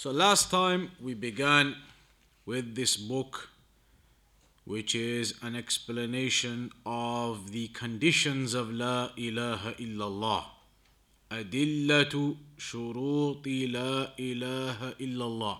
[0.00, 1.74] So last time we began
[2.46, 3.48] with this book,
[4.64, 10.44] which is an explanation of the conditions of La ilaha illallah.
[11.32, 15.58] Adillatu shuruti La ilaha illallah.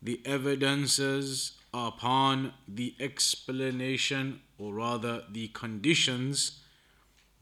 [0.00, 6.60] The evidences upon the explanation, or rather the conditions,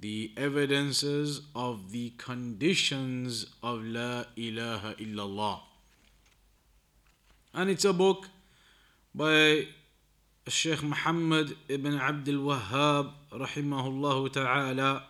[0.00, 5.60] the evidences of the conditions of La ilaha illallah
[7.54, 8.28] and it's a book
[9.14, 9.66] by
[10.46, 15.05] Sheikh Muhammad ibn Abdul Wahhab rahimahullah ta'ala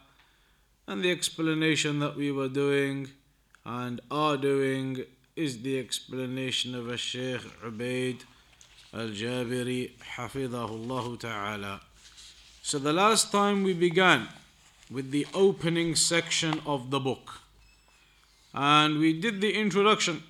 [0.86, 3.08] and the explanation that we were doing
[3.64, 5.04] and are doing
[5.36, 8.22] is the explanation of a Sheikh Ubaid
[8.94, 11.80] Al Jabiri Hafidahullah Ta'ala.
[12.62, 14.28] So the last time we began
[14.90, 17.42] with the opening section of the book
[18.54, 20.22] and we did the introduction.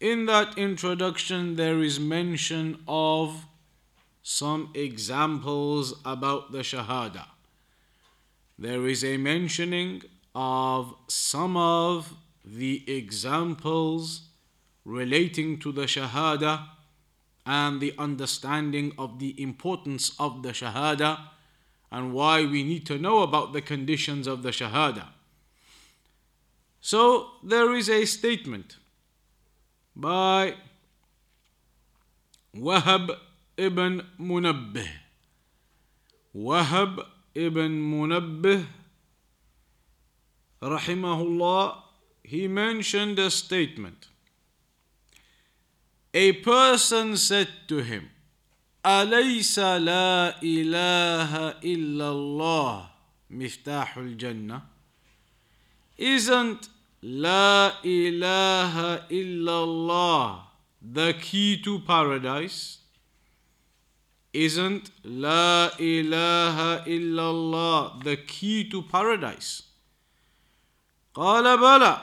[0.00, 3.44] In that introduction, there is mention of
[4.22, 7.26] some examples about the Shahada
[8.60, 10.02] there is a mentioning
[10.34, 12.12] of some of
[12.44, 14.28] the examples
[14.84, 16.66] relating to the Shahada
[17.46, 21.18] and the understanding of the importance of the Shahada
[21.90, 25.06] and why we need to know about the conditions of the Shahada.
[26.82, 28.76] So there is a statement
[29.95, 30.53] by
[32.55, 33.11] Wahab
[33.57, 34.89] ibn Munabbih.
[36.35, 36.99] Wahab
[37.33, 38.65] ibn Munabbih
[40.61, 41.77] rahimahullah
[42.23, 44.07] he mentioned a statement
[46.13, 48.09] a person said to him
[48.85, 51.31] أليس لا إله
[51.65, 52.89] إلا الله
[53.29, 54.61] مفتاح الجنة
[55.97, 56.68] Isn't
[57.01, 60.41] لا إله إلا الله
[60.81, 62.79] the key to paradise?
[64.33, 69.63] Isn't La ilaha illallah the key to paradise?
[71.13, 72.01] قال بلى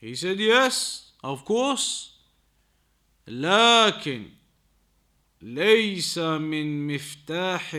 [0.00, 2.10] He said yes, of course.
[3.28, 4.30] لكن
[5.42, 7.74] ليس من مفتاح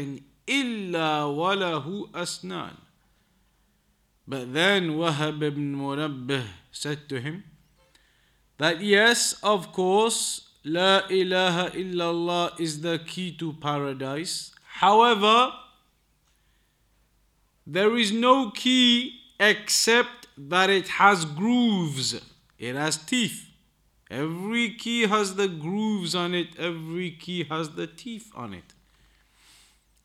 [0.49, 2.75] إلا وله أسنان.
[4.28, 7.44] but then Wahab ibn Munabbih said to him
[8.58, 14.52] that yes, of course, La ilaha illallah is the key to paradise.
[14.80, 15.52] However,
[17.66, 22.20] there is no key except that it has grooves,
[22.58, 23.46] it has teeth.
[24.10, 28.74] Every key has the grooves on it, every key has the teeth on it.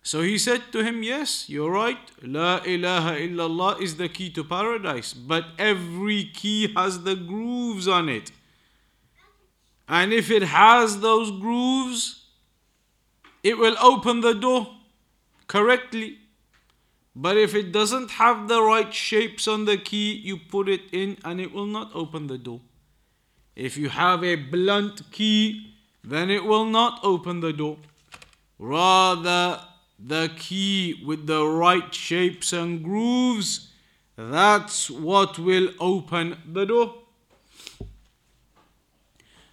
[0.03, 1.97] So he said to him, Yes, you're right.
[2.22, 8.09] La ilaha illallah is the key to paradise, but every key has the grooves on
[8.09, 8.31] it.
[9.88, 12.25] And if it has those grooves,
[13.44, 14.68] it will open the door
[15.47, 16.20] correctly.
[17.16, 21.18] But if it doesn't have the right shapes on the key, you put it in
[21.24, 22.59] and it will not open the door.
[23.56, 27.78] If you have a blunt key, then it will not open the door.
[28.58, 29.62] Rather,
[30.06, 33.69] the key with the right shapes and grooves,
[34.18, 36.96] that's what will open the door.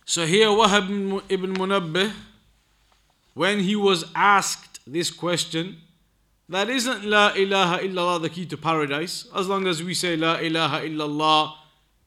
[0.05, 2.13] So here Wahab ibn Munabbih,
[3.35, 5.79] when he was asked this question,
[6.49, 9.29] that isn't La ilaha illallah the key to paradise.
[9.33, 11.55] As long as we say La ilaha illallah,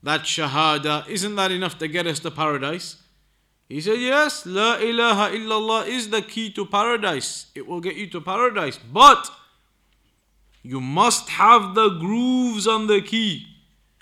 [0.03, 2.97] that shahada, isn't that enough to get us to paradise?
[3.69, 7.47] He said, Yes, La ilaha illallah is the key to paradise.
[7.55, 8.77] It will get you to paradise.
[8.77, 9.29] But
[10.61, 13.47] you must have the grooves on the key.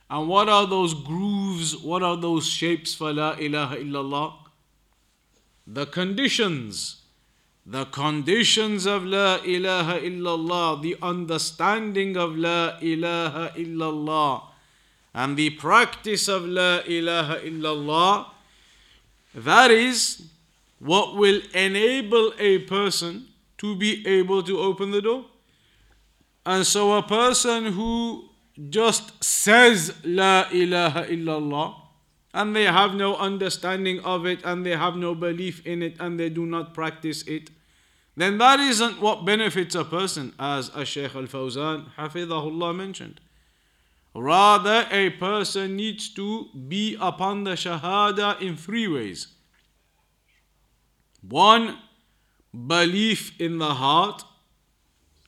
[0.10, 1.78] And what are those grooves?
[1.78, 4.34] What are those shapes for La ilaha illallah?
[5.66, 6.98] The conditions.
[7.66, 14.44] The conditions of La ilaha illallah, the understanding of La ilaha illallah,
[15.14, 18.31] and the practice of La ilaha illallah,
[19.34, 20.24] that is
[20.80, 23.28] what will enable a person
[23.60, 25.26] to be able to open the door.
[26.46, 28.30] And so a person who
[28.70, 31.76] just says La ilaha illallah
[32.34, 36.20] and they have no understanding of it and they have no belief in it and
[36.20, 37.52] they do not practice it,
[38.16, 43.22] then that isn't what benefits a person, as Shaykh Al Fawzan Hafidahullah mentioned.
[44.14, 49.28] Rather, a person needs to be upon the Shahada in three ways.
[51.22, 51.78] One,
[52.68, 54.24] belief in the heart.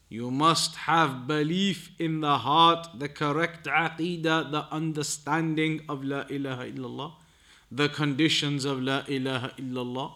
[0.10, 6.66] You must have belief in the heart, the correct aqidah, the understanding of La ilaha
[6.66, 7.14] illallah,
[7.72, 10.12] the conditions of La ilaha illallah.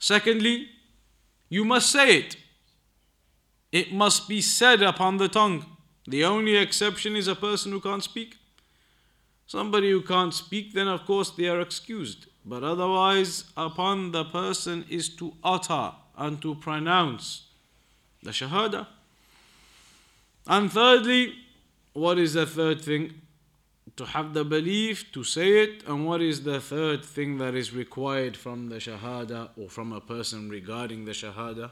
[0.00, 0.68] Secondly,
[1.48, 2.36] you must say it.
[3.70, 5.73] It must be said upon the tongue.
[6.06, 8.36] The only exception is a person who can't speak.
[9.46, 12.26] Somebody who can't speak, then of course they are excused.
[12.44, 17.46] But otherwise, upon the person is to utter and to pronounce
[18.22, 18.86] the Shahada.
[20.46, 21.34] And thirdly,
[21.94, 23.20] what is the third thing?
[23.96, 27.72] To have the belief, to say it, and what is the third thing that is
[27.72, 31.70] required from the Shahada or from a person regarding the Shahada?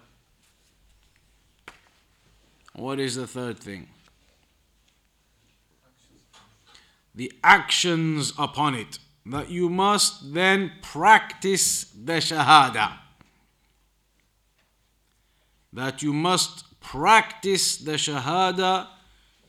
[2.75, 3.89] What is the third thing?
[7.15, 8.99] The actions upon it.
[9.27, 12.99] That you must then practice the Shahada.
[15.73, 18.89] That you must practice the Shahada.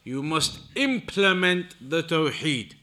[0.04, 2.74] You must implement the Tawheed.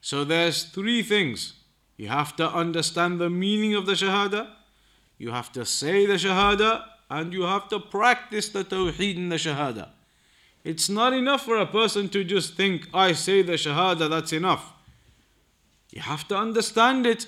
[0.00, 1.54] So there's three things.
[1.96, 4.50] You have to understand the meaning of the Shahada.
[5.18, 9.36] You have to say the Shahada and you have to practice the Tawheed in the
[9.36, 9.88] Shahada.
[10.64, 14.72] It's not enough for a person to just think, I say the Shahada, that's enough.
[15.90, 17.26] You have to understand it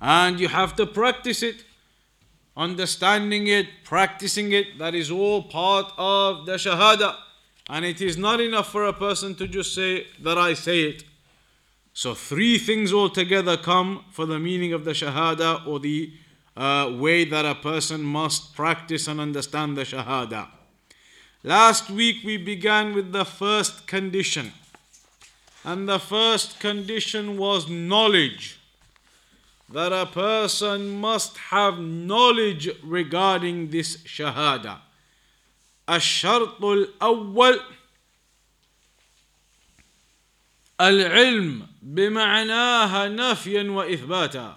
[0.00, 1.64] and you have to practice it.
[2.56, 7.16] Understanding it, practicing it, that is all part of the Shahada.
[7.68, 11.04] And it is not enough for a person to just say that I say it.
[11.92, 16.12] So, three things altogether come for the meaning of the Shahada or the
[16.56, 20.48] uh, way that a person must practice and understand the Shahada.
[21.45, 24.53] Last week we began with the first condition.
[25.63, 28.59] And the first condition was knowledge.
[29.69, 34.79] That a person must have knowledge regarding this Shahada.
[35.89, 37.59] الشرط الأول
[40.81, 44.55] العلم بمعناها نفيا وإثباتا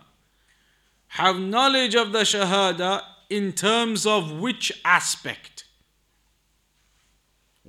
[1.08, 5.57] have knowledge of the Shahada in terms of which aspect?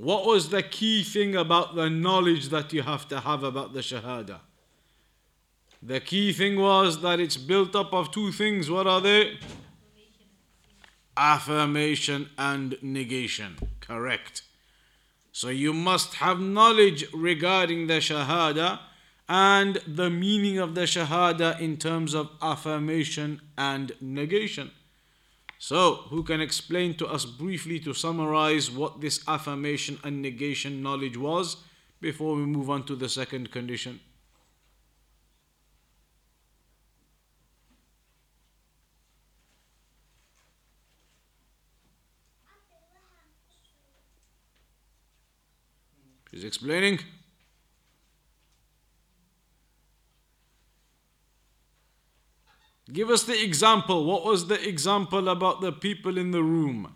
[0.01, 3.81] what was the key thing about the knowledge that you have to have about the
[3.81, 4.39] Shahada?
[5.83, 8.71] The key thing was that it's built up of two things.
[8.71, 9.39] What are they?
[11.19, 13.59] Affirmation and negation.
[13.81, 14.41] Correct.
[15.33, 18.79] So you must have knowledge regarding the Shahada
[19.29, 24.71] and the meaning of the Shahada in terms of affirmation and negation.
[25.63, 31.19] So, who can explain to us briefly to summarize what this affirmation and negation knowledge
[31.19, 31.59] was
[32.01, 34.01] before we move on to the second condition?
[46.31, 47.01] He's explaining.
[52.93, 54.05] Give us the example.
[54.05, 56.93] What was the example about the people in the room?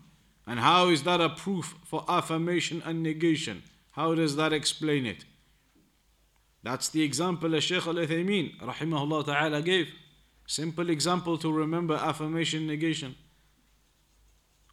[0.47, 3.63] And how is that a proof for affirmation and negation?
[3.93, 5.25] How does that explain it?
[6.63, 9.89] That's the example that Shaykh Al Uthaymeen rahimahullah ta'ala gave.
[10.47, 13.15] Simple example to remember affirmation negation.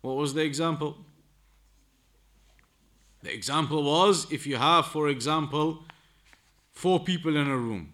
[0.01, 0.97] What was the example?
[3.21, 5.83] The example was if you have, for example,
[6.71, 7.93] four people in a room.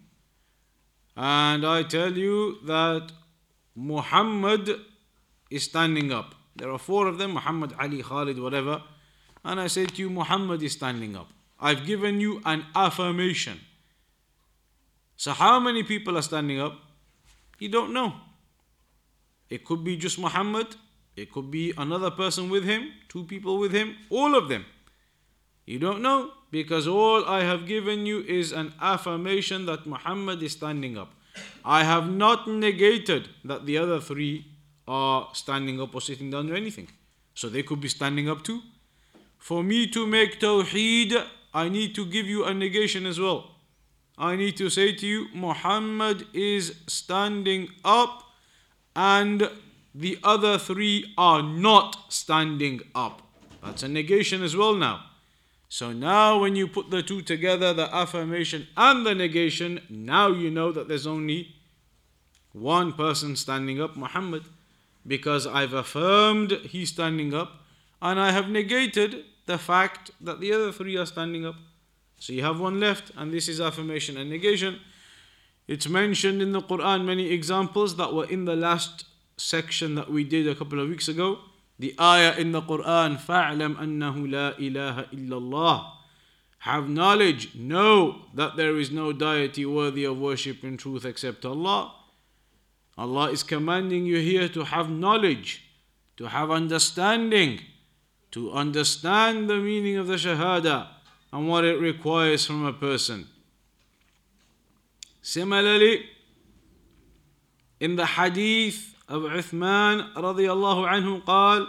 [1.16, 3.12] And I tell you that
[3.78, 4.68] Muhammad
[5.50, 6.34] is standing up.
[6.56, 8.82] There are four of them Muhammad, Ali, Khalid, whatever.
[9.44, 11.28] And I say to you, Muhammad is standing up.
[11.60, 13.60] I've given you an affirmation.
[15.16, 16.74] So, how many people are standing up?
[17.60, 18.14] You don't know.
[19.48, 20.74] It could be just Muhammad,
[21.16, 24.66] it could be another person with him, two people with him, all of them.
[25.66, 30.52] You don't know because all I have given you is an affirmation that Muhammad is
[30.52, 31.12] standing up.
[31.64, 34.46] I have not negated that the other three
[34.86, 36.88] are standing up or sitting down or anything.
[37.34, 38.62] So they could be standing up too.
[39.38, 43.54] For me to make tawheed, I need to give you a negation as well.
[44.16, 48.24] I need to say to you, Muhammad is standing up
[48.96, 49.48] and
[49.94, 53.22] the other three are not standing up.
[53.62, 55.04] That's a negation as well now.
[55.68, 60.50] So now, when you put the two together, the affirmation and the negation, now you
[60.50, 61.56] know that there's only
[62.52, 64.44] one person standing up, Muhammad,
[65.06, 67.52] because I've affirmed he's standing up
[68.00, 71.56] and I have negated the fact that the other three are standing up.
[72.18, 74.80] So you have one left, and this is affirmation and negation.
[75.66, 79.04] It's mentioned in the Quran many examples that were in the last
[79.36, 81.38] section that we did a couple of weeks ago
[81.79, 85.91] The ayah in the Quran, فَاعْلَمْ أَنَّهُ لَا إِلَهَ إِلَّا اللَّهِ
[86.59, 91.93] Have knowledge, know that there is no deity worthy of worship in truth except Allah.
[92.97, 95.63] Allah is commanding you here to have knowledge,
[96.17, 97.59] to have understanding,
[98.31, 100.87] to understand the meaning of the Shahada
[101.31, 103.27] and what it requires from a person.
[105.21, 106.05] Similarly,
[107.79, 111.66] in the hadith of Uthman رضي الله عنه قال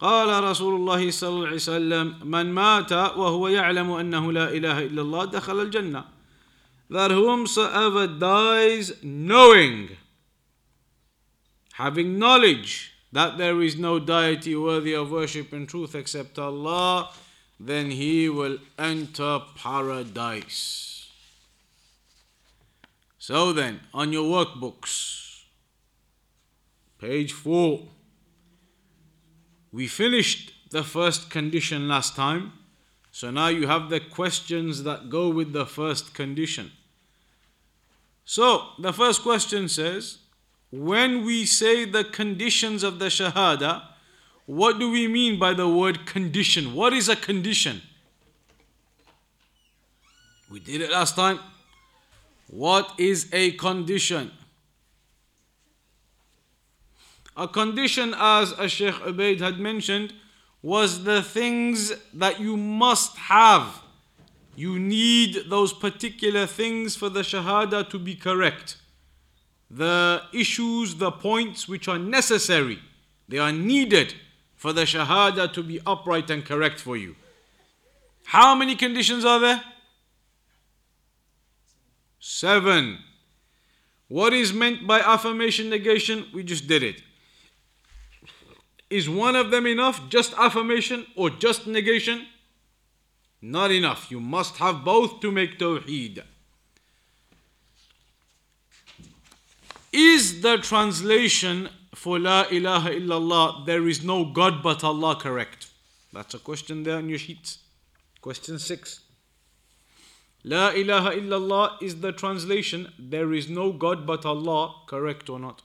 [0.00, 5.02] قال رسول الله صلى الله عليه وسلم من مات وهو يعلم أنه لا إله إلا
[5.02, 6.04] الله دخل الجنة
[6.88, 9.90] that whomsoever dies knowing
[11.74, 17.10] having knowledge that there is no deity worthy of worship in truth except Allah
[17.60, 21.08] then he will enter paradise
[23.18, 25.29] so then on your workbooks
[27.00, 27.80] Page 4.
[29.72, 32.52] We finished the first condition last time.
[33.10, 36.72] So now you have the questions that go with the first condition.
[38.24, 40.18] So the first question says,
[40.70, 43.82] when we say the conditions of the Shahada,
[44.46, 46.74] what do we mean by the word condition?
[46.74, 47.82] What is a condition?
[50.50, 51.38] We did it last time.
[52.48, 54.32] What is a condition?
[57.36, 60.12] A condition, as Sheikh Ubaid had mentioned,
[60.62, 63.82] was the things that you must have.
[64.56, 68.76] You need those particular things for the Shahada to be correct.
[69.70, 72.80] The issues, the points which are necessary,
[73.28, 74.14] they are needed
[74.56, 77.16] for the Shahada to be upright and correct for you.
[78.24, 79.62] How many conditions are there?
[82.18, 82.98] Seven.
[84.08, 86.26] What is meant by affirmation negation?
[86.34, 87.02] We just did it.
[88.90, 90.08] Is one of them enough?
[90.08, 92.26] Just affirmation or just negation?
[93.40, 94.10] Not enough.
[94.10, 96.22] You must have both to make Tawheed.
[99.92, 105.68] Is the translation for La ilaha illallah, there is no God but Allah correct?
[106.12, 107.58] That's a question there on your sheets.
[108.20, 109.00] Question 6.
[110.44, 115.62] La ilaha illallah is the translation, there is no God but Allah correct or not?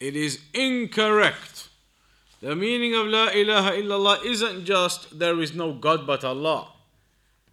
[0.00, 1.68] It is incorrect.
[2.40, 6.68] The meaning of La ilaha illallah isn't just there is no God but Allah.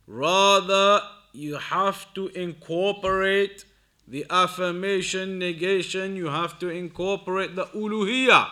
[0.06, 1.02] Rather,
[1.34, 3.66] you have to incorporate
[4.08, 8.50] the affirmation, negation, you have to incorporate the uluhiyah.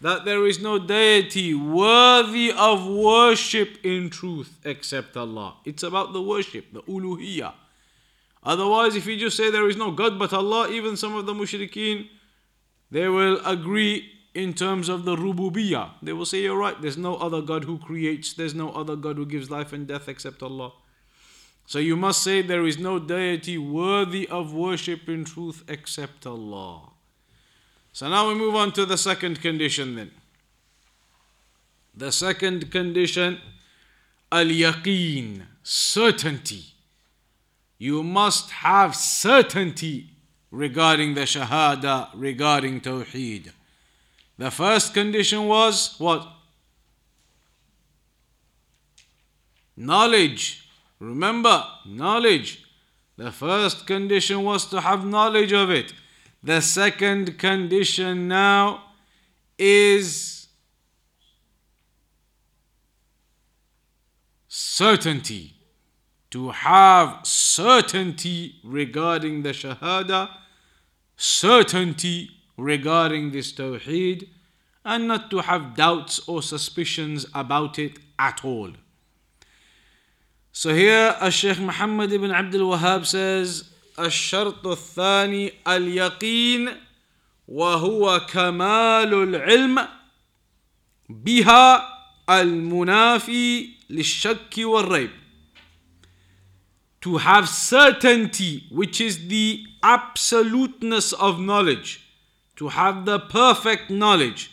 [0.00, 5.56] That there is no deity worthy of worship in truth except Allah.
[5.66, 7.52] It's about the worship, the uluhiyah.
[8.42, 11.34] Otherwise, if you just say there is no God but Allah, even some of the
[11.34, 12.08] mushrikeen
[12.90, 15.90] they will agree in terms of the rububiyah.
[16.02, 19.16] They will say, You're right, there's no other God who creates, there's no other God
[19.16, 20.72] who gives life and death except Allah.
[21.66, 26.90] So you must say, There is no deity worthy of worship in truth except Allah.
[27.92, 30.10] So now we move on to the second condition then.
[31.94, 33.40] The second condition,
[34.30, 36.64] al yaqeen, certainty.
[37.78, 40.10] You must have certainty
[40.50, 43.52] regarding the Shahada, regarding Tawheed.
[44.36, 46.26] The first condition was what?
[49.76, 50.68] Knowledge.
[50.98, 52.64] Remember, knowledge.
[53.16, 55.92] The first condition was to have knowledge of it.
[56.42, 58.84] The second condition now
[59.58, 60.48] is
[64.48, 65.59] certainty
[66.31, 70.29] To have certainty regarding the Shahada
[71.17, 74.27] certainty regarding this Tawheed
[74.83, 78.71] and not to have doubts or suspicions about it at all.
[80.51, 86.69] So here Sheikh Muhammad ibn Abdul Wahhab says الشرط الثاني اليقين
[87.47, 89.87] وهو كمال العلم
[91.09, 91.87] بها
[92.29, 95.11] المنافي للشك والريب
[97.02, 102.06] to have certainty, which is the absoluteness of knowledge,
[102.56, 104.50] to have the perfect knowledge,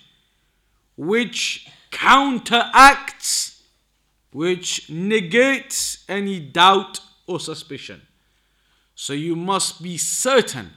[0.95, 3.63] which counteracts,
[4.31, 8.01] which negates any doubt or suspicion.
[8.95, 10.71] So you must be certain,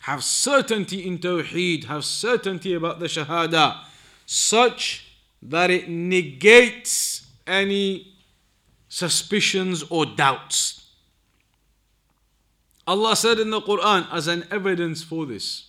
[0.00, 3.82] have certainty in Tawheed, have certainty about the Shahada,
[4.26, 5.06] such
[5.42, 8.15] that it negates any
[8.87, 10.81] suspicions or doubts.
[12.87, 15.67] Allah said in the Quran as an evidence for this.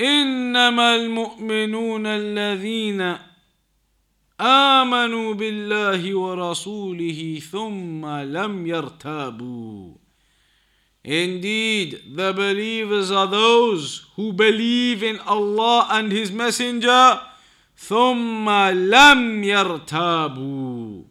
[0.00, 3.18] انما المؤمنون الذين
[4.40, 9.94] امنوا بالله ورسوله ثم لم يرتابوا
[11.06, 17.20] Indeed, the believers are those who believe in Allah and His Messenger
[17.76, 21.07] ثم لم يرتابوا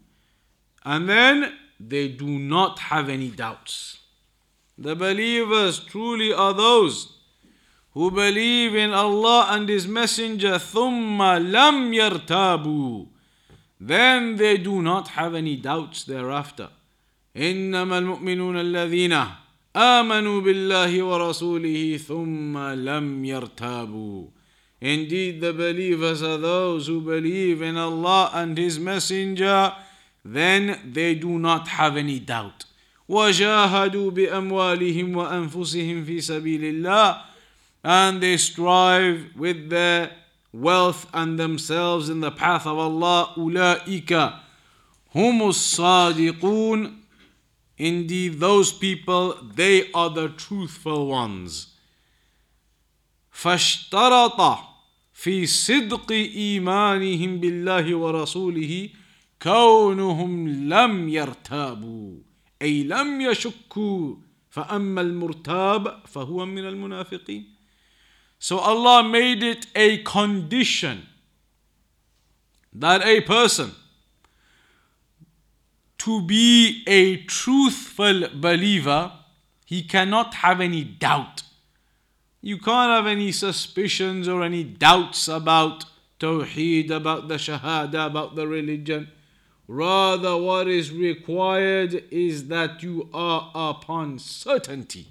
[0.88, 4.00] and then they do not have any doubts.
[4.78, 7.14] The believers truly are those
[7.94, 13.06] who believe in Allah and His Messenger ثم لم يرتابوا
[13.80, 16.70] then they do not have any doubts thereafter
[17.36, 19.26] إنما المؤمنون الذين
[19.76, 24.28] آمنوا بالله ورسوله ثم لم يرتابوا
[24.82, 29.74] Indeed, the believers are those who believe in Allah and His Messenger,
[30.26, 32.66] then they do not have any doubt.
[33.10, 37.22] وجاهدوا بأموالهم وأنفسهم في سبيل الله
[37.84, 40.12] and they strive with their
[40.54, 44.34] wealth and themselves in the path of Allah أولئك
[45.16, 47.00] هم الصادقون
[47.78, 51.68] Indeed, those people, they are the truthful ones.
[53.32, 54.60] فاشترط
[55.14, 58.90] في صدق إيمانهم بالله ورسوله
[59.43, 62.19] كونهم لم يرتابوا
[62.63, 64.17] أي لم يشكوا
[64.51, 67.59] فأما المرتاب فهو من المنافقين
[68.41, 71.07] So Allah made it a condition
[72.73, 73.73] that a person
[75.99, 79.13] to be a truthful believer,
[79.67, 81.43] he cannot have any doubt.
[82.41, 85.85] You can't have any suspicions or any doubts about
[86.21, 89.11] Tawheed, about the Shahada, about the religion.
[89.69, 95.09] Rather, what is required is that you are upon certainty.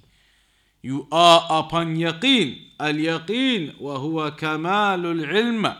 [0.81, 2.57] You are upon yaqeen.
[2.79, 5.77] Al yaqeen, wa huwa kamalul ilm.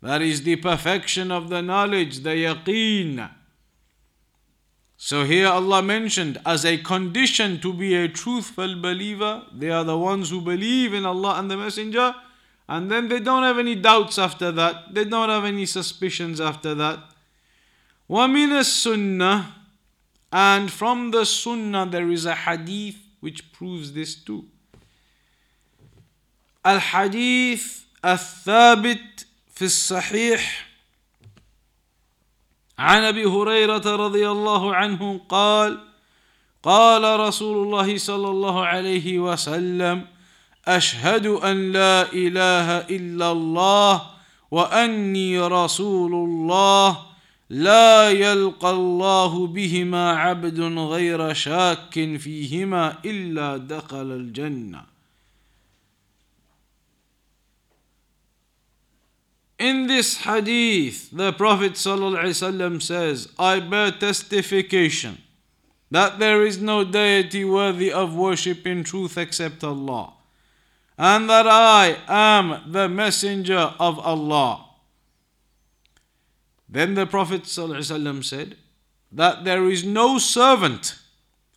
[0.00, 3.30] That is the perfection of the knowledge, the yaqeen.
[4.96, 9.98] So here Allah mentioned as a condition to be a truthful believer, they are the
[9.98, 12.14] ones who believe in Allah and the Messenger,
[12.68, 16.74] and then they don't have any doubts after that, they don't have any suspicions after
[16.74, 17.00] that.
[18.08, 19.44] وَمِنَ السُنَّةِ
[20.32, 24.44] And from the Sunnah there is a hadith which proves this too.
[26.66, 30.68] الحديث الثابت في الصحيح
[32.78, 35.80] عن أبي هريرة رضي الله عنه قال
[36.62, 40.06] قال رسول الله صلى الله عليه وسلم
[40.68, 44.10] أشهد أن لا إله إلا الله
[44.50, 47.07] وأني رسول الله
[47.50, 54.84] لا يلقى الله بهما عبد غير شاك فيهما الا دخل الجنه
[59.60, 65.18] In this hadith, the Prophet ﷺ says, I bear testification
[65.90, 70.12] that there is no deity worthy of worship in truth except Allah,
[70.96, 74.67] and that I am the messenger of Allah.
[76.67, 78.57] Then the Prophet ﷺ said
[79.11, 80.95] that there is no servant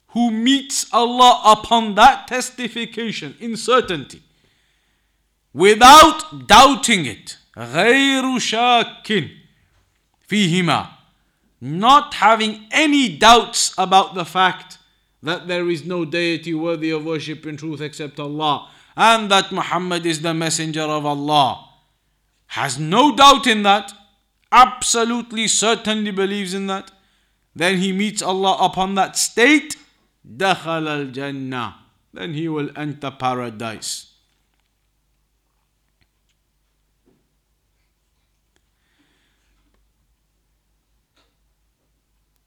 [0.09, 4.23] who meets Allah upon that testification in certainty
[5.53, 9.31] without doubting it غير شاك
[10.29, 10.89] فيهما
[11.61, 14.79] not having any doubts about the fact
[15.23, 20.05] that there is no deity worthy of worship in truth except Allah and that Muhammad
[20.05, 21.69] is the messenger of Allah
[22.49, 23.93] has no doubt in that
[24.53, 26.91] absolutely certainly believes in that
[27.55, 29.77] then he meets Allah upon that state
[30.27, 31.75] دخل الجنة
[32.13, 34.13] then he will enter paradise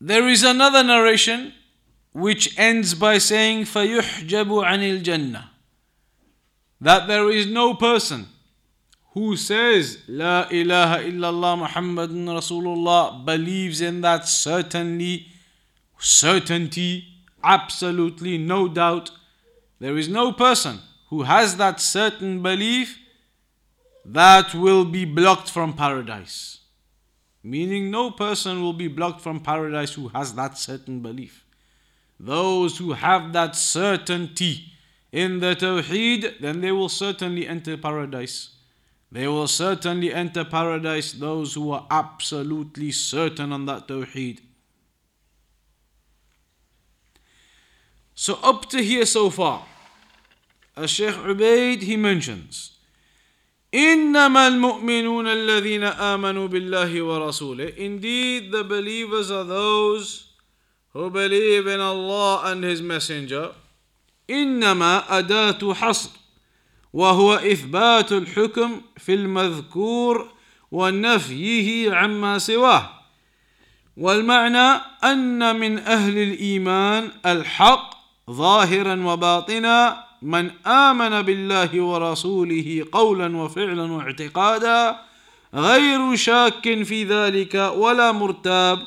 [0.02, 1.54] There is another narration
[2.14, 5.44] which ends by saying فَيُحْجَبُ عَنِ الْجَنَّةِ
[6.80, 8.28] That there is no person
[9.15, 15.29] who says La ilaha illallah Muhammadun Rasulullah believes in that certainly,
[15.99, 17.05] certainty,
[17.43, 19.13] absolutely no doubt.
[19.79, 22.99] There is no person who has that certain belief
[24.05, 26.59] that will be blocked from paradise.
[27.43, 31.45] Meaning, no person will be blocked from paradise who has that certain belief.
[32.19, 34.73] Those who have that certainty
[35.13, 38.54] in the Tawheed, then they will certainly enter paradise.
[39.14, 44.40] They will certainly enter paradise, those who are absolutely certain on that Tawheed.
[48.14, 49.66] So, up to here so far,
[50.76, 52.72] as Sheikh Ubaid he mentions
[53.74, 60.34] إنما المؤمنون الذين آمنوا بالله ورسوله Indeed the believers are those
[60.94, 63.52] who believe in Allah and His Messenger
[64.30, 66.10] إنما أداة حصر
[66.95, 70.29] وهو إثبات الحكم في المذكور
[70.73, 72.91] ونفيه عما سواه.
[73.97, 77.91] والمعنى أن من أهل الإيمان الحق
[78.31, 84.97] ظاهرا وباطنا من آمن بالله ورسوله قولا وفعلا واعتقادا
[85.55, 88.79] غير شاك في ذلك ولا مرتاب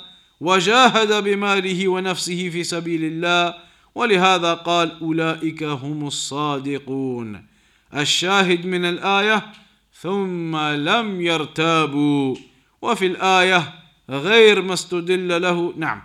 [0.42, 3.54] وجاهد بماله ونفسه في سبيل الله.
[3.96, 7.57] ولهذا قال أولئك هم الصادقون.
[7.95, 9.53] الشاهد من الآية
[10.01, 12.37] ثم لم يرتابوا
[12.83, 13.75] وفي الآية
[14.11, 16.03] غير ما استدل له نعم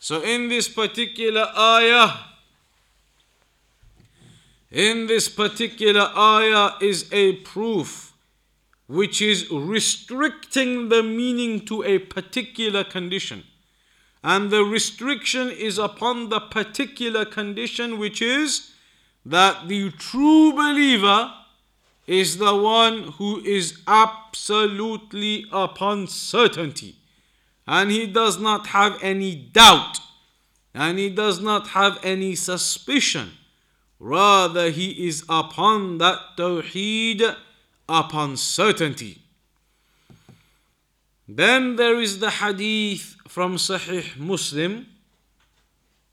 [0.00, 2.10] So in this particular ayah
[4.70, 8.12] in this particular ayah is a proof
[8.86, 13.44] which is restricting the meaning to a particular condition.
[14.24, 18.71] And the restriction is upon the particular condition, which is
[19.25, 21.31] that the true believer
[22.05, 26.97] is the one who is absolutely upon certainty.
[27.65, 29.99] And he does not have any doubt.
[30.73, 33.31] And he does not have any suspicion
[34.03, 37.23] Rather, he is upon that tawheed
[37.87, 39.21] upon certainty.
[41.25, 44.87] Then there is the hadith from Sahih Muslim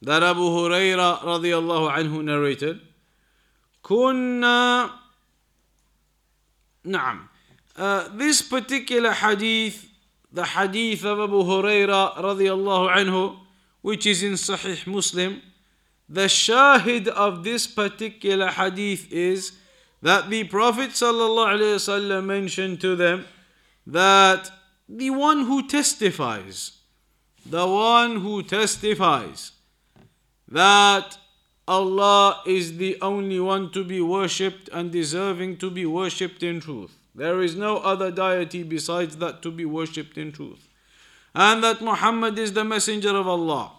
[0.01, 2.81] that Abu Huraira radiallahu anhu narrated.
[3.82, 4.90] كنا
[6.84, 7.28] نعم
[7.78, 9.90] uh, this particular hadith
[10.32, 13.38] the hadith of Abu Huraira radiallahu anhu
[13.82, 15.42] which is in Sahih Muslim
[16.08, 19.54] the shahid of this particular hadith is
[20.02, 23.26] that the Prophet ﷺ mentioned to them
[23.88, 24.52] that
[24.88, 26.78] the one who testifies,
[27.46, 29.52] the one who testifies
[30.48, 31.18] that
[31.70, 36.92] Allah is the only one to be worshipped and deserving to be worshipped in truth.
[37.16, 40.68] There is no other deity besides that to be worshipped in truth.
[41.34, 43.72] And that Muhammad is the messenger of Allah.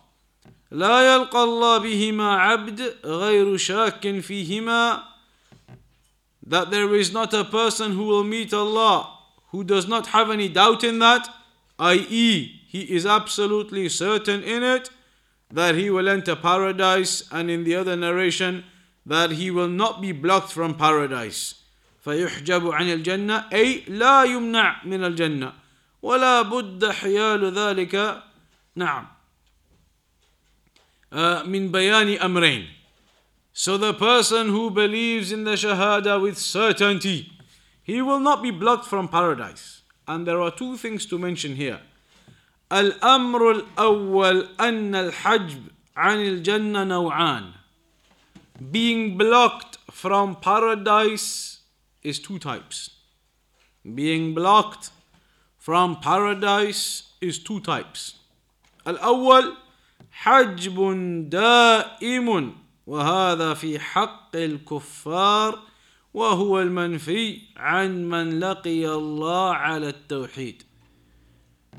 [0.72, 5.02] لا يلقى الله بهما عبد غير شاك فيهما
[6.48, 9.12] that there is not a person who will meet Allah
[9.50, 11.28] who does not have any doubt in that
[11.78, 12.60] i.e.
[12.66, 14.90] he is absolutely certain in it
[15.50, 18.64] that he will enter paradise and in the other narration
[19.04, 21.54] that he will not be blocked from paradise
[22.06, 25.52] فيحجب عن الجنة أي لا يمنع من الجنة
[26.02, 28.22] ولا بد حيال ذلك
[28.76, 29.06] نعم
[31.46, 32.68] من بيان أمرين
[33.52, 37.32] So the person who believes in the Shahada with certainty,
[37.82, 39.80] he will not be blocked from paradise.
[40.06, 41.80] And there are two things to mention here.
[42.73, 45.63] الأمر الأول أن الحجب
[45.97, 47.51] عن الجنة نوعان.
[48.71, 51.59] Being blocked from paradise
[52.03, 52.91] is two types.
[53.83, 54.91] Being blocked
[55.57, 58.15] from paradise is two types.
[58.87, 59.53] الأول
[60.11, 60.79] حجب
[61.29, 62.55] دائم
[62.87, 65.59] وهذا في حق الكفار
[66.13, 70.63] وهو المنفي عن من لقي الله على التوحيد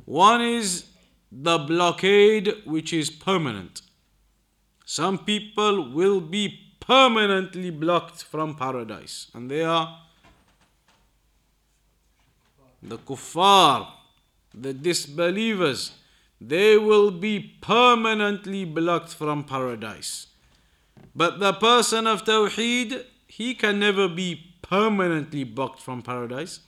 [0.05, 0.87] One is
[1.31, 3.83] the blockade which is permanent.
[4.85, 10.01] Some people will be permanently blocked from paradise and they are
[12.83, 13.87] the kuffar,
[14.53, 15.93] the disbelievers
[16.49, 20.27] they will be permanently blocked from paradise.
[21.15, 26.61] But the person of Tawheed, he can never be permanently blocked from paradise.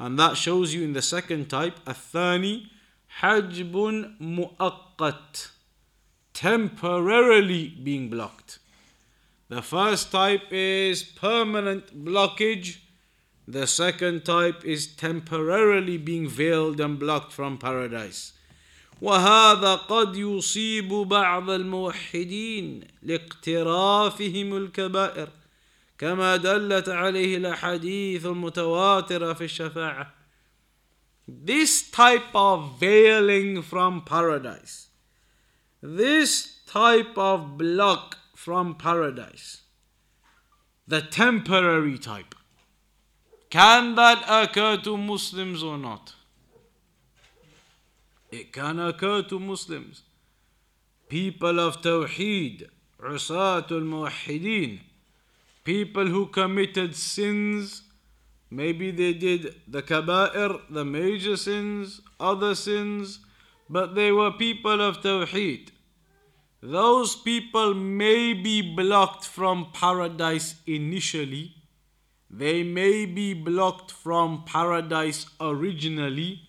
[0.00, 2.66] And that shows you in the second type, الثاني
[3.20, 3.72] حجب
[4.20, 5.50] مؤقت
[6.34, 8.58] temporarily being blocked.
[9.48, 12.78] The first type is permanent blockage.
[13.48, 18.32] The second type is temporarily being veiled and blocked from paradise.
[19.00, 25.28] وهذا قد يصيب بعض الموحدين لاقترافهم الكبائر
[26.00, 30.16] كما دلت عليه الأحاديث المتواترة في الشفاعة
[31.28, 34.90] This type of veiling from paradise,
[35.82, 39.62] this type of block from paradise,
[40.86, 42.36] the temporary type,
[43.50, 46.14] can that occur to Muslims or not?
[48.30, 50.02] It can occur to Muslims.
[51.08, 52.68] People of Tawheed,
[53.00, 54.80] Usatul Muwahideen,
[55.63, 57.83] people who committed sins
[58.53, 63.19] Maybe they did the kaba'ir, the major sins, other sins,
[63.69, 65.69] but they were people of Tawheed.
[66.61, 71.55] Those people may be blocked from paradise initially.
[72.29, 76.41] They may be blocked from paradise originally.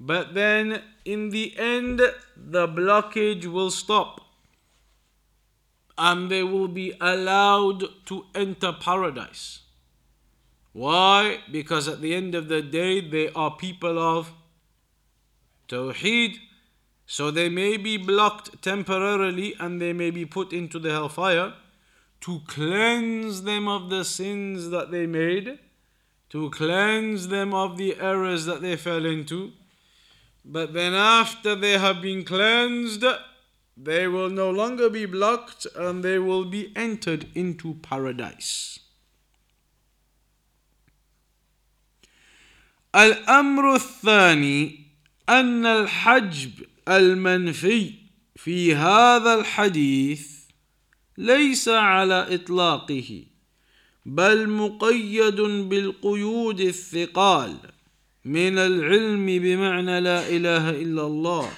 [0.00, 2.00] But then in the end,
[2.36, 4.20] the blockage will stop.
[6.02, 9.60] And they will be allowed to enter paradise.
[10.72, 11.40] Why?
[11.52, 14.32] Because at the end of the day, they are people of
[15.68, 16.36] Tawheed.
[17.06, 21.52] So they may be blocked temporarily and they may be put into the hellfire
[22.22, 25.58] to cleanse them of the sins that they made,
[26.30, 29.52] to cleanse them of the errors that they fell into.
[30.44, 33.04] But then, after they have been cleansed,
[33.82, 38.80] they will no longer be blocked and they will be entered into paradise.
[42.94, 44.80] الأمر الثاني
[45.28, 46.50] أن الحجب
[46.88, 47.94] المنفي
[48.36, 50.28] في هذا الحديث
[51.18, 53.24] ليس على إطلاقه
[54.06, 57.56] بل مقيد بالقيود الثقال
[58.24, 61.50] من العلم بمعنى لا إله إلا الله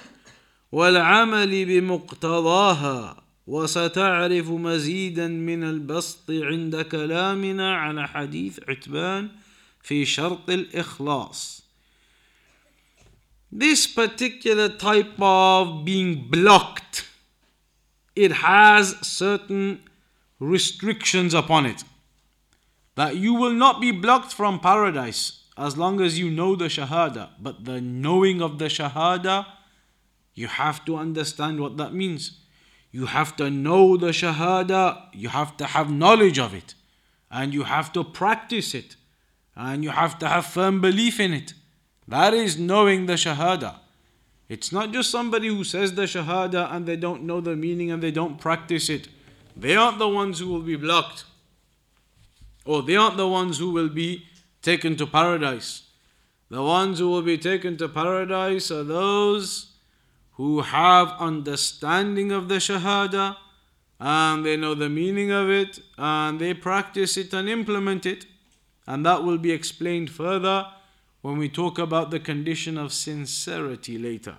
[0.73, 9.29] والعمل بمقتضاها وستعرف مزيدا من البسط عند كلامنا على حديث عتبان
[9.81, 11.63] في شرط الإخلاص
[13.51, 17.05] This particular type of being blocked,
[18.15, 19.83] it has certain
[20.39, 21.83] restrictions upon it.
[22.95, 27.29] That you will not be blocked from paradise as long as you know the Shahada.
[27.39, 29.45] But the knowing of the Shahada,
[30.33, 32.39] you have to understand what that means.
[32.91, 36.75] You have to know the Shahada, you have to have knowledge of it,
[37.31, 38.95] and you have to practice it.
[39.55, 41.53] And you have to have firm belief in it.
[42.07, 43.75] That is knowing the Shahada.
[44.49, 48.01] It's not just somebody who says the Shahada and they don't know the meaning and
[48.01, 49.07] they don't practice it.
[49.55, 51.25] They aren't the ones who will be blocked.
[52.65, 54.25] Or they aren't the ones who will be
[54.61, 55.83] taken to paradise.
[56.49, 59.72] The ones who will be taken to paradise are those
[60.32, 63.36] who have understanding of the Shahada
[64.00, 68.26] and they know the meaning of it and they practice it and implement it.
[68.86, 70.66] And that will be explained further
[71.22, 74.36] when we talk about the condition of sincerity later.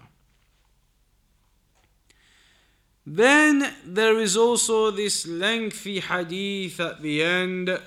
[3.05, 7.77] Then there is also this lengthy hadith at the end,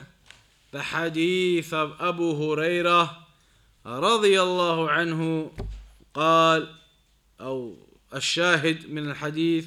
[0.70, 3.22] the hadith of Abu Hurairah
[3.86, 5.50] رضي الله عنه
[6.14, 6.68] قال
[7.40, 7.74] أو
[8.15, 9.65] الشاهد من الحديث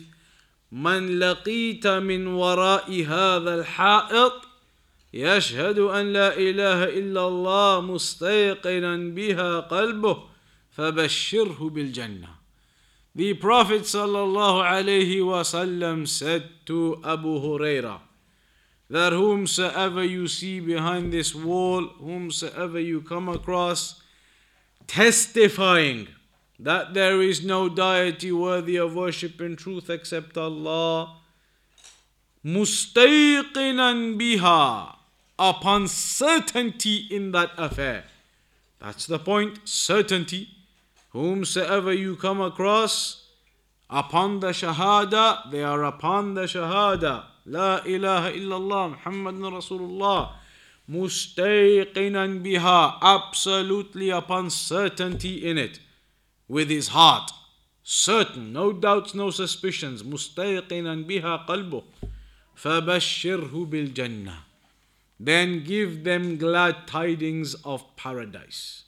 [0.72, 4.32] من لقيت من وراء هذا الحائط
[5.14, 10.22] يشهد أن لا إله إلا الله مستيقنا بها قلبه
[10.70, 12.40] فبشره بالجنة
[13.12, 17.98] The Prophet sallallahu alaihi wasallam said to Abu Huraira
[18.88, 24.00] that whomsoever you see behind this wall, whomsoever you come across,
[24.86, 26.06] testifying
[26.62, 31.16] that there is no deity worthy of worship in truth except Allah.
[32.44, 34.94] Mustayqinan biha,
[35.38, 38.04] upon certainty in that affair.
[38.78, 40.48] That's the point, certainty.
[41.10, 43.26] Whomsoever you come across,
[43.88, 47.24] upon the shahada, they are upon the shahada.
[47.46, 50.32] La ilaha illallah, Muhammadun Rasulullah.
[50.90, 55.80] Mustayqinan biha, absolutely upon certainty in it
[56.49, 57.31] with his heart.
[57.83, 60.03] Certain, no doubts, no suspicions.
[60.03, 61.83] Mustayqinan biha qalbuh.
[62.55, 64.45] فبشره بالجنه
[65.19, 68.83] then give them glad tidings of paradise.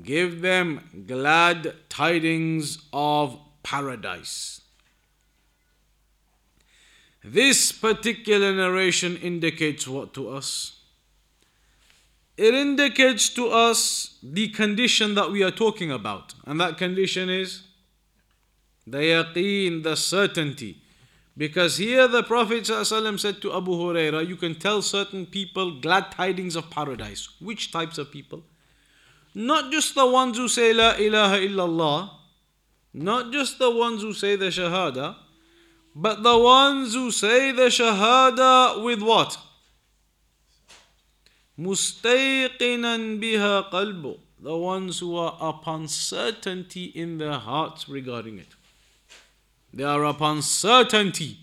[0.00, 4.60] Give them glad tidings of paradise.
[7.22, 10.77] This particular narration indicates what to us?
[12.39, 17.63] It indicates to us the condition that we are talking about, and that condition is
[18.87, 20.81] the yaqeen, the certainty
[21.39, 26.11] Because here the Prophet ﷺ said to Abu Huraira, You can tell certain people glad
[26.11, 27.27] tidings of paradise.
[27.41, 28.43] Which types of people?
[29.33, 32.09] Not just the ones who say La ilaha illallah,
[32.93, 35.15] not just the ones who say the Shahada,
[35.95, 39.37] but the ones who say the Shahada with what?
[41.59, 44.17] Mustayqinan biha qalbu.
[44.41, 48.55] The ones who are upon certainty in their hearts regarding it.
[49.73, 51.39] They are upon certainty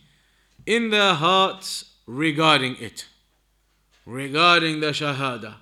[0.64, 3.06] in their hearts regarding it,
[4.06, 5.56] regarding the Shahada.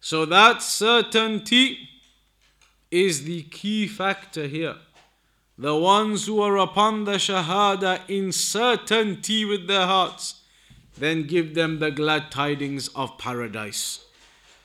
[0.00, 1.88] So that certainty
[2.90, 4.76] is the key factor here.
[5.58, 10.42] The ones who are upon the Shahada in certainty with their hearts,
[10.97, 13.99] then give them the glad tidings of paradise.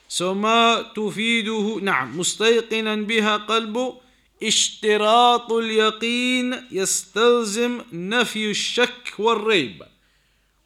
[0.09, 4.01] So ما تفيده نعم مستيقنا بها قلبه
[4.43, 9.83] اشتراط اليقين يستلزم نفي الشك والريب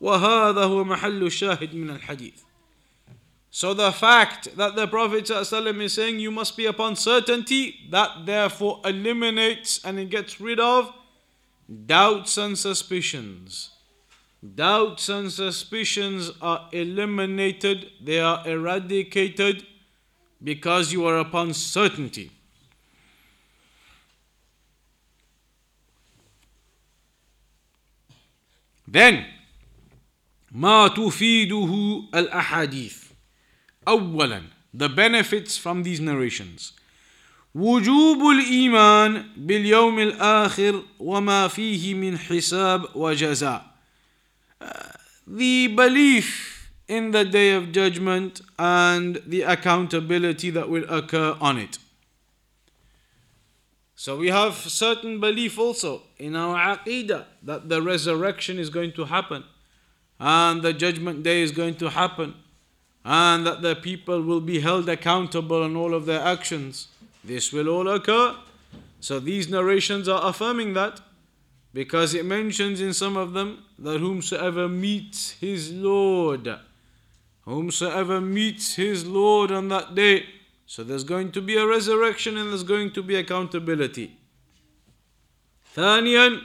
[0.00, 2.34] وهذا هو محل الشاهد من الحديث
[3.52, 8.24] So the fact that the Prophet ﷺ is saying you must be upon certainty, that
[8.24, 10.92] therefore eliminates and it gets rid of
[11.86, 13.70] doubts and suspicions.
[14.42, 19.66] Doubts and suspicions are eliminated, they are eradicated
[20.42, 22.30] because you are upon certainty.
[28.88, 29.26] Then,
[30.52, 33.04] ما تفيده الأحاديث
[33.88, 34.42] أولا
[34.74, 36.72] the benefits from these narrations
[37.54, 43.70] وجوب الإيمان باليوم الآخر وما فيه من حساب وجزاء
[45.27, 51.77] the belief in the day of judgment and the accountability that will occur on it
[53.95, 59.05] so we have certain belief also in our aqidah that the resurrection is going to
[59.05, 59.43] happen
[60.19, 62.35] and the judgment day is going to happen
[63.03, 66.87] and that the people will be held accountable on all of their actions.
[67.23, 68.35] This will all occur.
[68.99, 71.01] So these narrations are affirming that
[71.74, 76.58] because it mentions in some of them that whomsoever meets his Lord,
[77.44, 80.26] whomsoever meets his Lord on that day,
[80.66, 84.16] so there's going to be a resurrection and there's going to be accountability.
[85.76, 86.40] ثانيا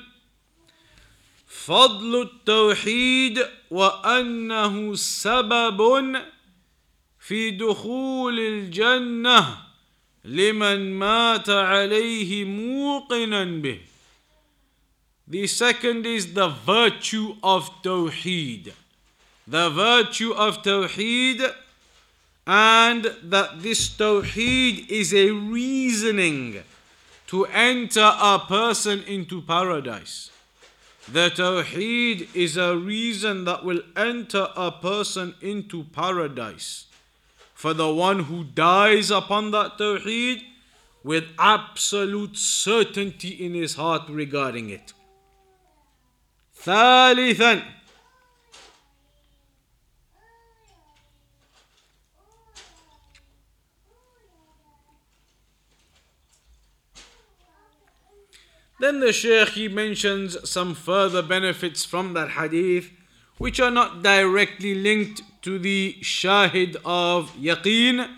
[1.48, 3.40] فضل التوحيد
[3.72, 6.22] وأنه سبب
[7.20, 9.58] في دخول الجنة
[10.26, 13.80] لمن مات عليه موقنا به.
[15.31, 18.73] the second is the virtue of Tawheed.
[19.47, 21.55] The virtue of Tawheed
[22.49, 26.65] and that this tawheed is a reasoning
[27.29, 30.33] to enter a person into paradise.
[31.07, 36.87] The tawheed is a reason that will enter a person into paradise.
[37.55, 40.43] For the one who dies upon that tawheed
[41.05, 44.93] with absolute certainty in his heart regarding it.
[46.64, 47.76] ثالثا
[58.78, 62.92] Then the Shaykh he mentions some further benefits from that hadith
[63.38, 68.10] which are not directly linked to the shahid of yaqeen,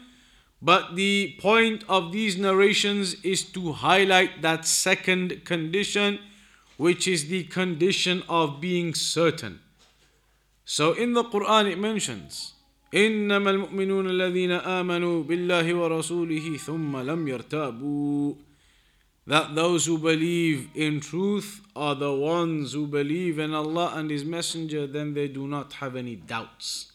[0.61, 6.19] but the point of these narrations is to highlight that second condition,
[6.81, 9.59] which is the condition of being certain.
[10.65, 12.53] So in the Quran it mentions,
[12.93, 18.35] إنما المؤمنون الذين آمنوا بالله ورسوله ثم لم يرتابوا
[19.27, 24.23] that those who believe in truth are the ones who believe in Allah and His
[24.23, 26.93] Messenger, then they do not have any doubts.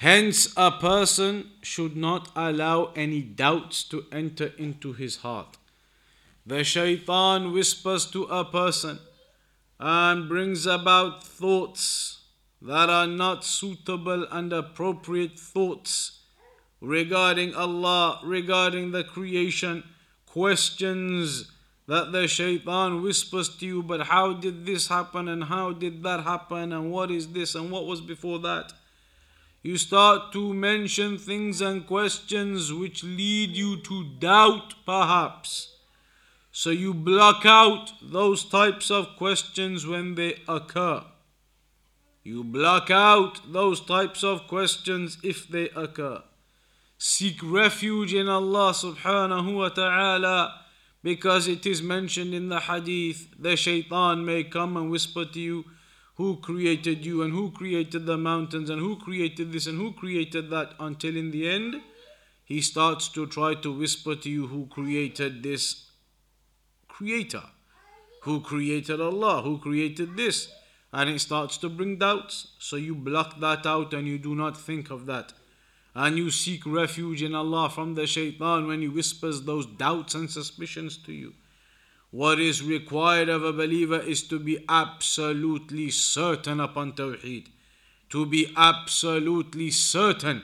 [0.00, 5.58] Hence, a person should not allow any doubts to enter into his heart.
[6.45, 8.99] The shaitan whispers to a person
[9.79, 12.19] and brings about thoughts
[12.61, 16.19] that are not suitable and appropriate thoughts
[16.81, 19.83] regarding Allah, regarding the creation
[20.27, 21.51] questions
[21.87, 26.23] that the shaitan whispers to you, but how did this happen and how did that
[26.23, 28.73] happen and what is this and what was before that?
[29.63, 35.74] You start to mention things and questions which lead you to doubt, perhaps.
[36.57, 41.03] So you block out those types of questions when they occur.
[42.23, 46.23] You block out those types of questions if they occur.
[46.97, 50.61] Seek refuge in Allah subhanahu wa ta'ala
[51.03, 55.65] because it is mentioned in the hadith the shaitan may come and whisper to you
[56.15, 60.49] who created you and who created the mountains and who created this and who created
[60.51, 61.81] that until in the end
[62.45, 65.84] he starts to try to whisper to you who created this
[66.97, 67.43] creator.
[68.21, 69.41] Who created Allah?
[69.41, 70.49] Who created this?
[70.93, 72.47] And it starts to bring doubts.
[72.57, 75.33] So you block that out and you do not think of that.
[75.93, 80.29] And you seek refuge in Allah from the shaitan when he whispers those doubts and
[80.29, 81.33] suspicions to you.
[82.11, 87.47] What is required of a believer is to be absolutely certain upon Tawheed,
[88.09, 90.43] to be absolutely certain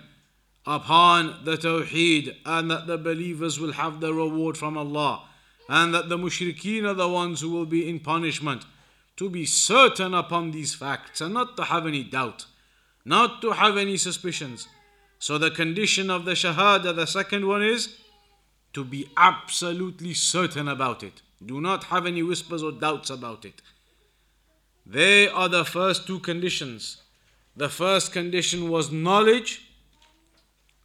[0.66, 5.24] upon the Tawheed, and that the believers will have the reward from Allah,
[5.72, 8.66] and that the mushrikeen are the ones who will be in punishment.
[9.16, 12.46] To be certain upon these facts and not to have any doubt,
[13.06, 14.68] not to have any suspicions.
[15.18, 18.00] So the condition of the Shahada, the second one is
[18.74, 21.22] to be absolutely certain about it.
[21.46, 23.62] Do not have any whispers or doubts about it.
[24.86, 27.02] They are the first two conditions.
[27.56, 29.72] The first condition was knowledge,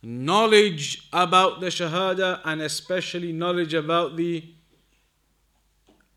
[0.01, 4.45] knowledge about the Shahada, and especially knowledge about the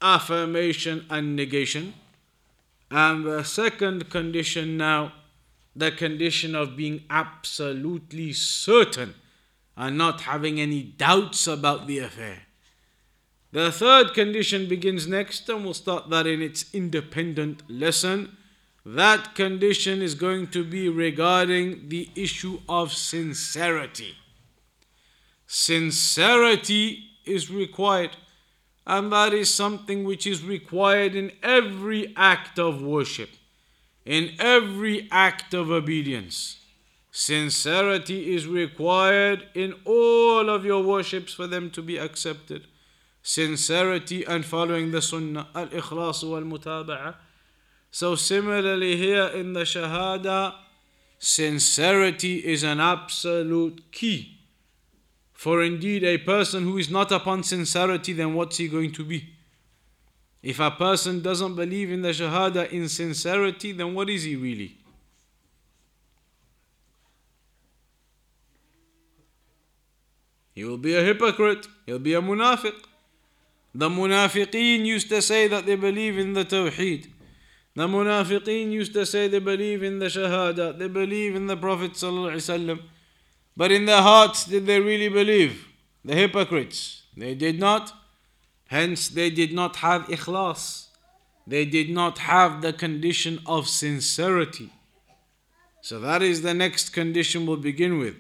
[0.01, 1.93] affirmation and negation.
[2.91, 5.13] And the second condition now
[5.75, 9.15] the condition of being absolutely certain
[9.77, 12.43] and not having any doubts about the affair.
[13.51, 18.37] The third condition begins next, and we'll start that in its independent lesson.
[18.85, 24.15] That condition is going to be regarding the issue of sincerity.
[25.47, 28.17] Sincerity is required,
[28.85, 33.29] and that is something which is required in every act of worship
[34.09, 36.57] in every act of obedience.
[37.11, 42.65] Sincerity is required in all of your worships for them to be accepted.
[43.21, 47.15] Sincerity and following the Sunnah, al ikhlas wal mutaba'a.
[47.91, 50.55] So, similarly, here in the Shahada,
[51.19, 54.38] sincerity is an absolute key.
[55.39, 59.29] For indeed, a person who is not upon sincerity, then what's he going to be?
[60.43, 64.75] If a person doesn't believe in the Shahada in sincerity, then what is he really?
[70.55, 72.75] He will be a hypocrite, he'll be a munafiq.
[73.73, 77.07] The munafiqeen used to say that they believe in the Tawheed.
[77.75, 81.93] The munafiqeen used to say they believe in the Shahada, they believe in the Prophet.
[81.93, 82.81] ﷺ.
[83.59, 85.67] But in their hearts, did they really believe?
[86.05, 87.03] The hypocrites.
[87.17, 87.91] They did not.
[88.67, 90.87] Hence, they did not have ikhlas.
[91.45, 94.69] They did not have the condition of sincerity.
[95.81, 98.15] So, that is the next condition we'll begin with.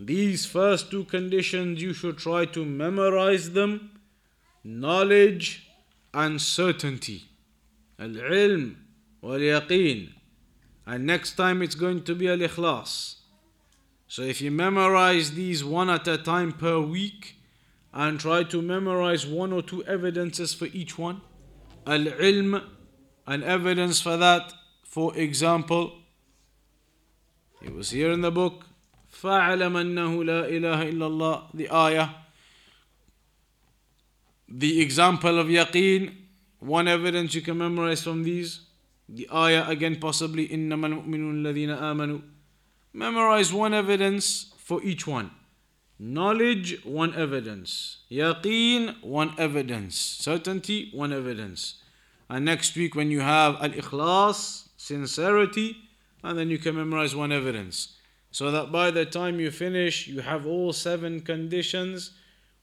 [0.00, 4.00] These first two conditions, you should try to memorize them
[4.64, 5.64] knowledge
[6.12, 7.28] and certainty.
[8.00, 8.74] Al ilm
[9.20, 10.08] wal yaqeen.
[10.84, 13.21] And next time it's going to be al ikhlas.
[14.11, 17.37] So, if you memorize these one at a time per week,
[17.97, 21.19] and try to memorize one or two evidences for each one.
[21.87, 22.63] Al ilm,
[23.25, 25.93] an evidence for that, for example,
[27.61, 28.65] it was here in the book,
[29.11, 32.09] فَاعْلَمْ أَنَّهُ لَا إِلَهَ إِلَّا اللَّهِ The ayah.
[34.47, 36.13] The example of yaqeen,
[36.59, 38.61] one evidence you can memorize from these.
[39.09, 42.21] The ayah again possibly إِنَّمَا الْمُؤْمِنُونَ الَّذِينَ آمَنُوا
[42.92, 45.30] Memorize one evidence for each one.
[45.98, 47.98] Knowledge, one evidence.
[48.10, 49.96] Yaqeen, one evidence.
[49.96, 51.76] Certainty, one evidence.
[52.28, 55.76] And next week, when you have al ikhlas, sincerity,
[56.24, 57.96] and then you can memorize one evidence.
[58.30, 62.12] So that by the time you finish, you have all seven conditions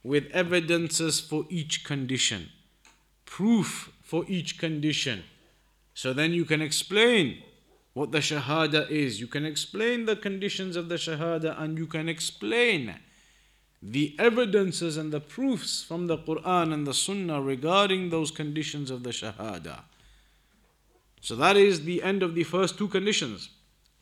[0.04, 2.50] with evidences for each condition,
[3.26, 5.24] proof for each condition.
[5.94, 7.44] So then you can explain
[8.00, 9.20] what the Shahada is.
[9.20, 12.96] You can explain the conditions of the Shahada and you can explain
[13.84, 19.04] the evidences and the proofs from the Quran and the Sunnah regarding those conditions of
[19.04, 19.82] the Shahada.
[21.20, 23.50] So that is the end of the first two conditions.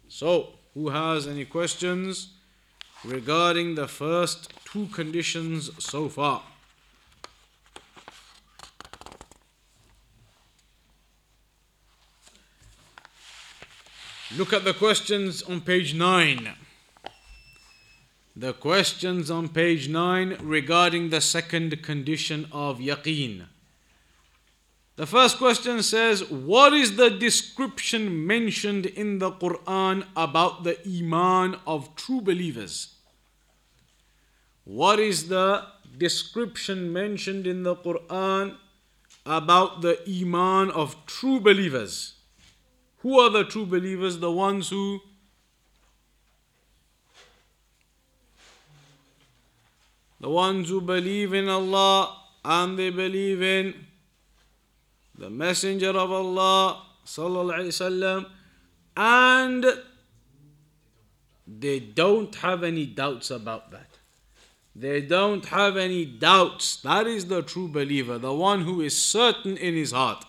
[0.07, 2.33] So, who has any questions
[3.03, 6.43] regarding the first two conditions so far?
[14.37, 16.53] Look at the questions on page 9
[18.35, 23.47] the questions on page 9 regarding the second condition of yaqeen.
[24.95, 31.55] The first question says, What is the description mentioned in the Quran about the Iman
[31.65, 32.93] of true believers?
[34.65, 35.65] What is the
[35.97, 38.55] description mentioned in the Quran
[39.27, 42.13] about the Iman of true believers.
[43.07, 44.17] Who are the true believers?
[44.19, 44.99] The ones who
[50.19, 53.85] the ones who believe in Allah and they believe in
[55.17, 58.25] the Messenger of Allah wasallam
[58.97, 59.65] and
[61.47, 63.87] they don't have any doubts about that.
[64.75, 66.81] They don't have any doubts.
[66.81, 70.25] That is the true believer, the one who is certain in his heart,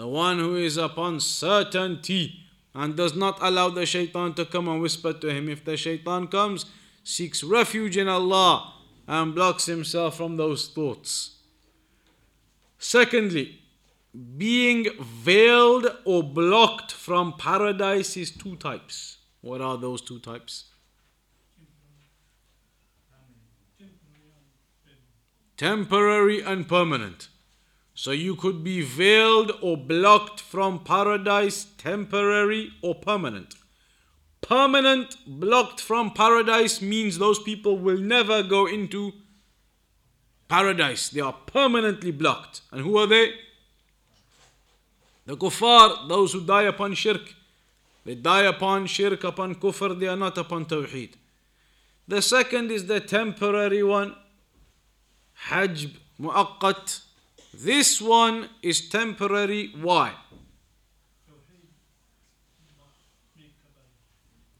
[0.00, 2.40] the one who is upon certainty
[2.74, 5.46] and does not allow the shaitan to come and whisper to him.
[5.46, 6.64] If the shaitan comes,
[7.04, 8.72] seeks refuge in Allah
[9.06, 11.36] and blocks himself from those thoughts.
[12.78, 13.60] Secondly,
[14.38, 19.18] being veiled or blocked from paradise is two types.
[19.42, 20.64] What are those two types?
[25.58, 27.28] Temporary and permanent.
[28.02, 33.56] So you could be veiled or blocked from paradise, temporary or permanent.
[34.40, 39.12] Permanent blocked from paradise means those people will never go into
[40.48, 41.10] paradise.
[41.10, 42.62] They are permanently blocked.
[42.72, 43.34] And who are they?
[45.26, 47.34] The kuffar, those who die upon shirk.
[48.06, 51.16] They die upon shirk, upon kufr, they are not upon tawheed.
[52.08, 54.16] The second is the temporary one,
[55.50, 57.09] hajb, mu'aqqat.
[57.52, 59.72] This one is temporary.
[59.80, 60.14] Why?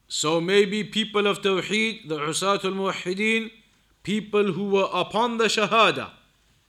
[0.09, 3.51] So maybe people of Tawheed, the Usatul Muwahideen,
[4.03, 6.11] people who were upon the Shahada,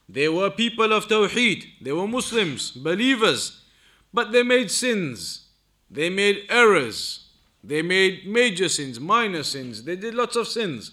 [0.07, 3.63] they were people of Tawheed, they were Muslims, believers,
[4.13, 5.47] but they made sins,
[5.89, 7.29] they made errors,
[7.63, 10.91] they made major sins, minor sins, they did lots of sins.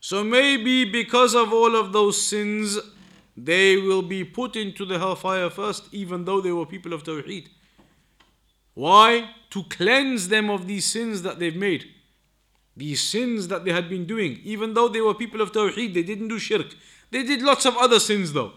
[0.00, 2.78] So maybe because of all of those sins,
[3.36, 7.48] they will be put into the hellfire first, even though they were people of Tawheed.
[8.74, 9.30] Why?
[9.50, 11.86] To cleanse them of these sins that they've made.
[12.76, 14.40] These sins that they had been doing.
[14.44, 16.74] Even though they were people of Tawheed, they didn't do shirk.
[17.10, 18.52] They did lots of other sins though.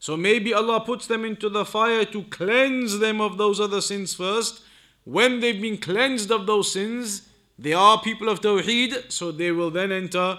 [0.00, 4.14] So maybe Allah puts them into the fire to cleanse them of those other sins
[4.14, 4.62] first.
[5.04, 7.28] When they've been cleansed of those sins,
[7.58, 10.38] they are people of Tawheed, so they will then enter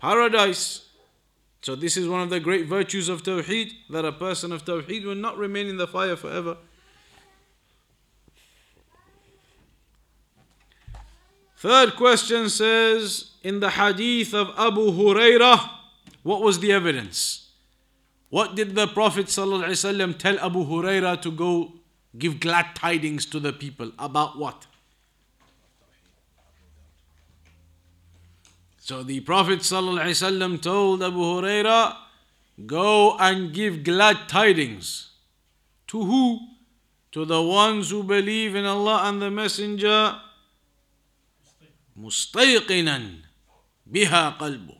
[0.00, 0.87] paradise.
[1.60, 5.04] So this is one of the great virtues of Tawheed, that a person of Tawheed
[5.04, 6.56] will not remain in the fire forever.
[11.56, 15.68] Third question says in the hadith of Abu Hurairah,
[16.22, 17.50] what was the evidence?
[18.30, 21.72] What did the Prophet ﷺ tell Abu Hurairah to go
[22.16, 24.67] give glad tidings to the people about what?
[28.87, 31.95] So the Prophet ﷺ told Abu Hurairah,
[32.65, 35.11] go and give glad tidings.
[35.87, 36.39] To who?
[37.13, 40.19] To the ones who believe in Allah and the Messenger
[41.99, 43.21] مستيقنا
[43.91, 44.77] بها قلبه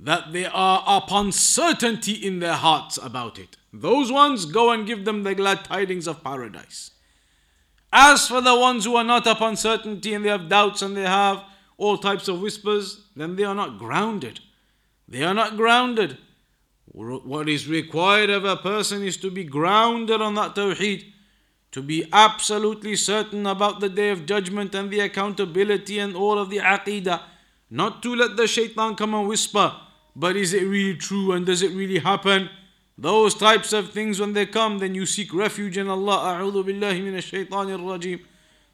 [0.00, 3.56] that they are upon certainty in their hearts about it.
[3.72, 6.90] Those ones go and give them the glad tidings of paradise.
[7.92, 11.04] As for the ones who are not upon certainty and they have doubts and they
[11.04, 11.42] have
[11.77, 14.39] all types of whispers, then they are not grounded.
[15.07, 16.17] They are not grounded.
[16.85, 21.05] What is required of a person is to be grounded on that tawheed
[21.71, 26.49] to be absolutely certain about the day of judgment and the accountability and all of
[26.49, 27.21] the aqidah.
[27.69, 29.73] Not to let the shaitan come and whisper,
[30.15, 32.49] but is it really true and does it really happen?
[32.97, 36.37] Those types of things when they come, then you seek refuge in Allah.
[36.41, 38.19] A'udhu billahi minash shaitanir rajim.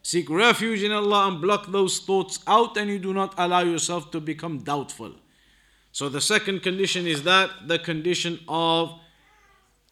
[0.08, 4.10] Seek refuge in Allah and block those thoughts out and you do not allow yourself
[4.12, 5.12] to become doubtful.
[5.92, 9.02] So the second condition is that the condition of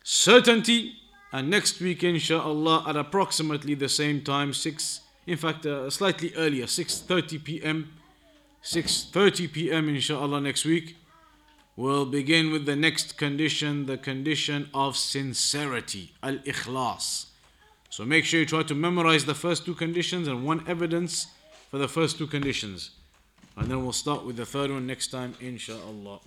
[0.06, 0.94] certainty
[1.34, 6.64] and next week, inshallah, at approximately the same time, 6, in fact, uh, slightly earlier,
[6.64, 7.92] 6.30 p.m.,
[8.64, 10.96] 6.30 p.m., inshallah, next week,
[11.76, 17.35] we'll begin with the next condition, the condition of sincerity, al-ikhlas.
[17.95, 21.27] So make sure you try to memorize the first two conditions and one evidence
[21.71, 22.91] for the first two conditions.
[23.57, 26.21] And then we'll start with the third one next time, inshallah.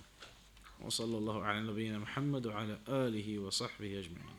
[0.84, 4.34] وصلى الله على نبينا محمد وعلى آله وصحبه أجمعين